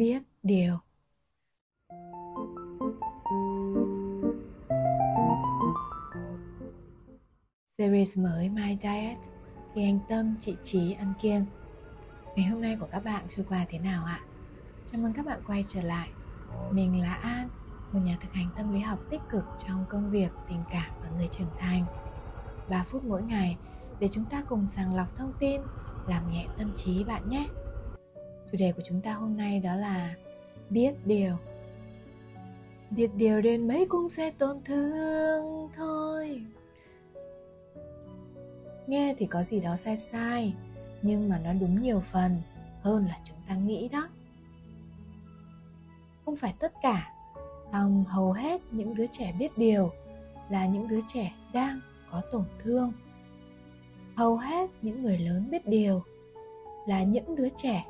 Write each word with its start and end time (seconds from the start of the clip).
biết 0.00 0.22
điều. 0.42 0.78
Series 7.78 8.18
mới 8.18 8.48
My 8.48 8.76
Diet 8.82 9.18
khi 9.74 9.82
anh 9.82 9.98
Tâm, 10.08 10.34
chị 10.40 10.56
Trí 10.64 10.92
ăn 10.92 11.12
kiêng. 11.22 11.46
Ngày 12.36 12.46
hôm 12.46 12.62
nay 12.62 12.76
của 12.80 12.86
các 12.90 13.04
bạn 13.04 13.26
trôi 13.36 13.46
qua 13.48 13.66
thế 13.68 13.78
nào 13.78 14.04
ạ? 14.04 14.20
Chào 14.86 15.00
mừng 15.00 15.12
các 15.12 15.26
bạn 15.26 15.40
quay 15.46 15.64
trở 15.66 15.82
lại. 15.82 16.08
Mình 16.70 17.00
là 17.00 17.14
An, 17.14 17.48
một 17.92 18.00
nhà 18.04 18.18
thực 18.22 18.32
hành 18.32 18.48
tâm 18.56 18.72
lý 18.72 18.80
học 18.80 18.98
tích 19.10 19.22
cực 19.30 19.44
trong 19.66 19.84
công 19.88 20.10
việc, 20.10 20.30
tình 20.48 20.62
cảm 20.70 20.90
và 21.02 21.10
người 21.16 21.28
trưởng 21.28 21.50
thành. 21.58 21.84
3 22.68 22.84
phút 22.84 23.04
mỗi 23.04 23.22
ngày 23.22 23.56
để 23.98 24.08
chúng 24.12 24.24
ta 24.24 24.44
cùng 24.48 24.66
sàng 24.66 24.96
lọc 24.96 25.16
thông 25.16 25.32
tin, 25.38 25.60
làm 26.06 26.32
nhẹ 26.32 26.46
tâm 26.58 26.72
trí 26.76 27.04
bạn 27.04 27.28
nhé. 27.28 27.48
Chủ 28.52 28.58
đề 28.58 28.72
của 28.72 28.82
chúng 28.84 29.00
ta 29.00 29.12
hôm 29.12 29.36
nay 29.36 29.60
đó 29.60 29.76
là 29.76 30.14
biết 30.70 30.92
điều. 31.04 31.36
Biết 32.90 33.10
điều 33.14 33.40
đến 33.40 33.68
mấy 33.68 33.86
cũng 33.88 34.08
sẽ 34.08 34.30
tổn 34.30 34.56
thương 34.64 35.68
thôi. 35.76 36.42
Nghe 38.86 39.14
thì 39.18 39.26
có 39.26 39.44
gì 39.44 39.60
đó 39.60 39.76
sai 39.76 39.96
sai, 39.96 40.54
Nhưng 41.02 41.28
mà 41.28 41.40
nó 41.44 41.52
đúng 41.52 41.82
nhiều 41.82 42.00
phần 42.00 42.36
hơn 42.82 43.06
là 43.06 43.18
chúng 43.24 43.36
ta 43.48 43.54
nghĩ 43.54 43.88
đó. 43.88 44.08
Không 46.24 46.36
phải 46.36 46.54
tất 46.58 46.72
cả, 46.82 47.12
song 47.72 48.04
hầu 48.08 48.32
hết 48.32 48.60
những 48.70 48.94
đứa 48.94 49.06
trẻ 49.12 49.34
biết 49.38 49.58
điều 49.58 49.90
là 50.50 50.66
những 50.66 50.88
đứa 50.88 51.00
trẻ 51.14 51.32
đang 51.52 51.80
có 52.10 52.22
tổn 52.32 52.44
thương. 52.62 52.92
Hầu 54.14 54.36
hết 54.36 54.70
những 54.82 55.02
người 55.02 55.18
lớn 55.18 55.48
biết 55.50 55.66
điều 55.66 56.02
là 56.86 57.02
những 57.02 57.36
đứa 57.36 57.48
trẻ 57.56 57.84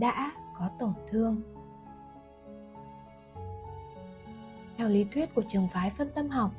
đã 0.00 0.32
có 0.58 0.70
tổn 0.78 0.92
thương. 1.08 1.42
Theo 4.76 4.88
lý 4.88 5.04
thuyết 5.04 5.34
của 5.34 5.42
trường 5.48 5.68
phái 5.68 5.90
phân 5.90 6.10
tâm 6.14 6.28
học, 6.28 6.50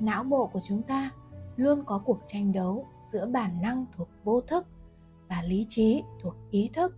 não 0.00 0.24
bộ 0.24 0.46
của 0.46 0.60
chúng 0.64 0.82
ta 0.82 1.10
luôn 1.56 1.84
có 1.84 2.02
cuộc 2.04 2.18
tranh 2.26 2.52
đấu 2.52 2.86
giữa 3.12 3.26
bản 3.26 3.62
năng 3.62 3.86
thuộc 3.96 4.08
vô 4.24 4.40
thức 4.40 4.66
và 5.28 5.42
lý 5.42 5.66
trí 5.68 6.02
thuộc 6.20 6.34
ý 6.50 6.70
thức. 6.74 6.96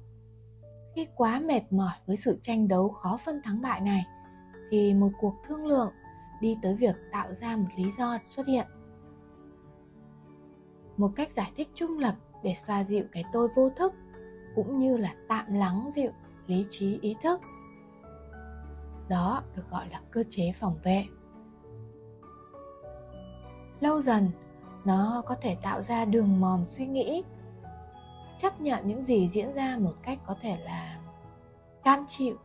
Khi 0.95 1.07
quá 1.17 1.41
mệt 1.41 1.63
mỏi 1.71 1.95
với 2.07 2.17
sự 2.17 2.39
tranh 2.43 2.69
đấu 2.69 2.89
khó 2.89 3.17
phân 3.17 3.43
thắng 3.45 3.63
bại 3.63 3.81
này, 3.81 4.07
thì 4.71 4.95
một 4.95 5.11
cuộc 5.21 5.35
thương 5.47 5.67
lượng 5.67 5.93
đi 6.41 6.59
tới 6.63 6.75
việc 6.75 6.97
tạo 7.13 7.35
ra 7.35 7.57
một 7.57 7.69
lý 7.77 7.91
do 7.99 8.19
xuất 8.31 8.47
hiện. 8.47 8.67
Một 10.97 11.11
cách 11.17 11.33
giải 11.33 11.53
thích 11.57 11.69
trung 11.75 11.99
lập 11.99 12.15
để 12.43 12.55
xoa 12.55 12.85
dịu 12.85 13.05
cái 13.13 13.25
tôi 13.33 13.49
vô 13.57 13.71
thức 13.71 13.95
cũng 14.59 14.79
như 14.79 14.97
là 14.97 15.15
tạm 15.29 15.55
lắng 15.55 15.91
dịu 15.95 16.11
lý 16.47 16.67
trí 16.71 16.99
ý 17.03 17.17
thức. 17.23 17.41
Đó 19.09 19.43
được 19.57 19.71
gọi 19.71 19.89
là 19.89 20.01
cơ 20.11 20.23
chế 20.31 20.53
phòng 20.55 20.77
vệ. 20.83 21.05
Lâu 23.81 24.01
dần, 24.01 24.31
nó 24.85 25.23
có 25.27 25.35
thể 25.35 25.57
tạo 25.63 25.83
ra 25.83 26.05
đường 26.05 26.41
mòn 26.41 26.65
suy 26.65 26.87
nghĩ, 26.87 27.23
chấp 28.39 28.61
nhận 28.61 28.89
những 28.89 29.05
gì 29.05 29.29
diễn 29.29 29.53
ra 29.53 29.77
một 29.81 29.95
cách 30.03 30.19
có 30.27 30.37
thể 30.41 30.57
là 30.65 31.01
cam 31.85 32.05
chịu. 32.09 32.37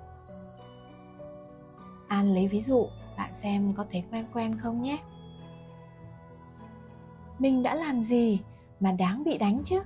An 2.07 2.33
lấy 2.33 2.47
ví 2.47 2.61
dụ, 2.61 2.87
bạn 3.17 3.33
xem 3.33 3.73
có 3.73 3.85
thấy 3.91 4.03
quen 4.11 4.25
quen 4.33 4.57
không 4.59 4.81
nhé? 4.81 4.97
Mình 7.39 7.63
đã 7.63 7.75
làm 7.75 8.03
gì 8.03 8.39
mà 8.79 8.91
đáng 8.91 9.23
bị 9.23 9.37
đánh 9.37 9.61
chứ? 9.65 9.79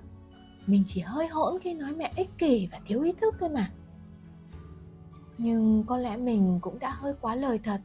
Mình 0.68 0.84
chỉ 0.88 1.02
hơi 1.02 1.28
hỗn 1.28 1.60
khi 1.60 1.74
nói 1.74 1.94
mẹ 1.94 2.12
ích 2.16 2.30
kỷ 2.38 2.68
và 2.72 2.80
thiếu 2.86 3.02
ý 3.02 3.12
thức 3.12 3.36
thôi 3.40 3.50
mà. 3.50 3.72
Nhưng 5.38 5.84
có 5.88 5.98
lẽ 5.98 6.18
mình 6.18 6.60
cũng 6.62 6.80
đã 6.80 6.90
hơi 6.90 7.14
quá 7.22 7.36
lời 7.36 7.60
thật. 7.64 7.82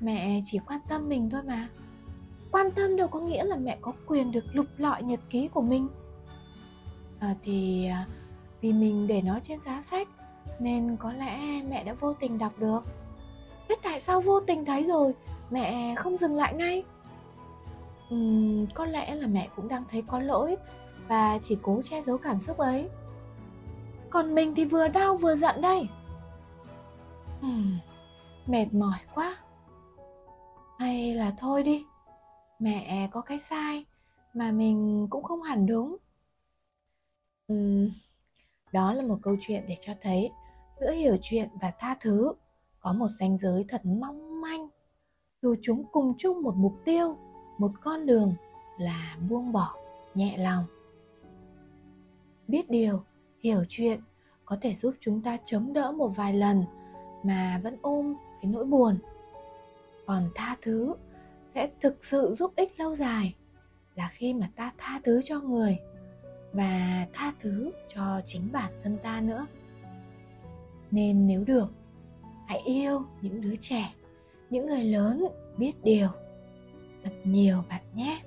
Mẹ 0.00 0.42
chỉ 0.46 0.58
quan 0.66 0.80
tâm 0.88 1.08
mình 1.08 1.30
thôi 1.30 1.42
mà. 1.46 1.68
Quan 2.52 2.70
tâm 2.70 2.96
đâu 2.96 3.08
có 3.08 3.20
nghĩa 3.20 3.44
là 3.44 3.56
mẹ 3.56 3.78
có 3.80 3.92
quyền 4.06 4.32
được 4.32 4.44
lục 4.52 4.66
lọi 4.78 5.02
nhật 5.02 5.20
ký 5.30 5.48
của 5.48 5.62
mình. 5.62 5.88
Ờ, 7.20 7.28
à, 7.28 7.36
thì 7.42 7.88
vì 8.60 8.72
mình 8.72 9.06
để 9.06 9.22
nó 9.22 9.38
trên 9.42 9.60
giá 9.60 9.82
sách 9.82 10.08
nên 10.58 10.96
có 11.00 11.12
lẽ 11.12 11.62
mẹ 11.70 11.84
đã 11.84 11.92
vô 11.92 12.12
tình 12.14 12.38
đọc 12.38 12.52
được. 12.58 12.80
Biết 13.68 13.78
tại 13.82 14.00
sao 14.00 14.20
vô 14.20 14.40
tình 14.40 14.64
thấy 14.64 14.84
rồi? 14.84 15.14
Mẹ 15.50 15.94
không 15.94 16.16
dừng 16.16 16.36
lại 16.36 16.54
ngay. 16.54 16.84
Uhm, 18.14 18.66
có 18.74 18.86
lẽ 18.86 19.14
là 19.14 19.26
mẹ 19.26 19.48
cũng 19.56 19.68
đang 19.68 19.84
thấy 19.90 20.02
có 20.06 20.20
lỗi 20.20 20.56
và 21.08 21.38
chỉ 21.42 21.58
cố 21.62 21.80
che 21.82 22.02
giấu 22.02 22.18
cảm 22.18 22.40
xúc 22.40 22.58
ấy. 22.58 22.88
Còn 24.10 24.34
mình 24.34 24.54
thì 24.54 24.64
vừa 24.64 24.88
đau 24.88 25.16
vừa 25.16 25.34
giận 25.34 25.60
đây. 25.60 25.88
Uhm, 27.46 27.78
mệt 28.46 28.66
mỏi 28.72 28.98
quá. 29.14 29.36
Hay 30.78 31.14
là 31.14 31.32
thôi 31.38 31.62
đi 31.62 31.84
mẹ 32.58 33.08
có 33.12 33.20
cái 33.20 33.38
sai 33.38 33.84
mà 34.34 34.50
mình 34.52 35.06
cũng 35.10 35.22
không 35.22 35.42
hẳn 35.42 35.66
đúng. 35.66 35.96
Uhm, 37.52 37.90
đó 38.72 38.92
là 38.92 39.02
một 39.02 39.18
câu 39.22 39.36
chuyện 39.40 39.64
để 39.68 39.76
cho 39.80 39.92
thấy 40.02 40.30
giữa 40.80 40.92
hiểu 40.92 41.16
chuyện 41.22 41.48
và 41.60 41.72
tha 41.78 41.96
thứ 42.00 42.32
có 42.80 42.92
một 42.92 43.08
ranh 43.08 43.38
giới 43.38 43.64
thật 43.68 43.80
mong 43.84 44.40
manh. 44.40 44.68
Dù 45.42 45.54
chúng 45.62 45.84
cùng 45.92 46.14
chung 46.18 46.42
một 46.42 46.54
mục 46.56 46.74
tiêu 46.84 47.16
một 47.58 47.70
con 47.80 48.06
đường 48.06 48.34
là 48.78 49.16
buông 49.28 49.52
bỏ 49.52 49.74
nhẹ 50.14 50.36
lòng 50.38 50.64
biết 52.52 52.70
điều, 52.70 53.02
hiểu 53.40 53.64
chuyện, 53.68 54.00
có 54.44 54.56
thể 54.60 54.74
giúp 54.74 54.94
chúng 55.00 55.22
ta 55.22 55.38
chống 55.44 55.72
đỡ 55.72 55.92
một 55.92 56.08
vài 56.08 56.34
lần 56.34 56.64
mà 57.22 57.60
vẫn 57.62 57.76
ôm 57.82 58.14
cái 58.42 58.50
nỗi 58.50 58.64
buồn. 58.64 58.98
Còn 60.06 60.30
tha 60.34 60.56
thứ 60.62 60.94
sẽ 61.54 61.70
thực 61.80 62.04
sự 62.04 62.34
giúp 62.34 62.52
ích 62.56 62.80
lâu 62.80 62.94
dài 62.94 63.34
là 63.94 64.08
khi 64.12 64.34
mà 64.34 64.50
ta 64.56 64.72
tha 64.78 65.00
thứ 65.04 65.20
cho 65.24 65.40
người 65.40 65.78
và 66.52 67.06
tha 67.12 67.32
thứ 67.40 67.72
cho 67.88 68.20
chính 68.24 68.52
bản 68.52 68.72
thân 68.82 68.98
ta 69.02 69.20
nữa. 69.20 69.46
Nên 70.90 71.26
nếu 71.26 71.44
được, 71.44 71.72
hãy 72.46 72.58
yêu 72.64 73.02
những 73.22 73.40
đứa 73.40 73.56
trẻ, 73.56 73.94
những 74.50 74.66
người 74.66 74.84
lớn 74.84 75.24
biết 75.56 75.72
điều, 75.82 76.08
thật 77.04 77.12
nhiều 77.24 77.64
bạn 77.68 77.82
nhé. 77.94 78.22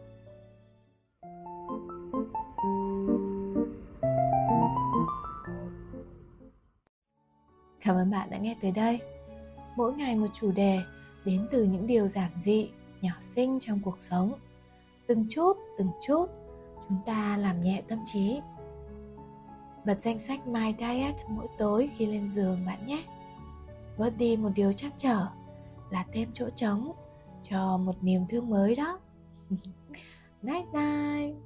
Cảm 7.85 7.96
ơn 7.96 8.12
bạn 8.12 8.29
đã 8.29 8.38
nghe 8.38 8.56
tới 8.62 8.72
đây. 8.72 9.01
Mỗi 9.75 9.94
ngày 9.94 10.16
một 10.16 10.28
chủ 10.34 10.51
đề 10.51 10.79
đến 11.25 11.47
từ 11.51 11.63
những 11.63 11.88
điều 11.88 12.07
giản 12.07 12.31
dị, 12.41 12.69
nhỏ 13.01 13.13
xinh 13.35 13.59
trong 13.62 13.79
cuộc 13.79 14.00
sống. 14.00 14.34
Từng 15.07 15.25
chút 15.29 15.57
từng 15.78 15.90
chút, 16.07 16.25
chúng 16.90 16.97
ta 17.06 17.38
làm 17.38 17.63
nhẹ 17.63 17.81
tâm 17.88 18.00
trí. 18.06 18.40
Bật 19.85 19.97
danh 20.01 20.19
sách 20.19 20.47
My 20.47 20.73
Diet 20.79 21.16
mỗi 21.29 21.47
tối 21.57 21.90
khi 21.97 22.06
lên 22.06 22.29
giường 22.29 22.66
bạn 22.66 22.88
nhé. 22.88 23.03
Bớt 23.97 24.17
đi 24.17 24.38
một 24.38 24.50
điều 24.56 24.73
chắc 24.73 24.94
trở 24.97 25.28
là 25.90 26.06
thêm 26.13 26.29
chỗ 26.34 26.50
trống 26.56 26.91
cho 27.50 27.78
một 27.78 27.96
niềm 28.02 28.25
thương 28.29 28.50
mới 28.50 28.75
đó. 28.75 29.00
Night 30.41 30.66
night! 30.73 31.44